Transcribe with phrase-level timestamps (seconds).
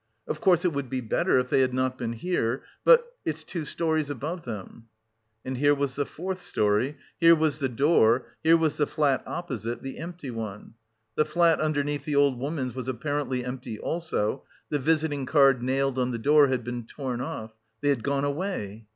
[0.27, 3.15] "Of course it would be better if they had not been here, but...
[3.23, 4.87] it's two storeys above them."
[5.45, 9.83] And there was the fourth storey, here was the door, here was the flat opposite,
[9.83, 10.73] the empty one.
[11.13, 16.09] The flat underneath the old woman's was apparently empty also; the visiting card nailed on
[16.09, 18.87] the door had been torn off they had gone away!...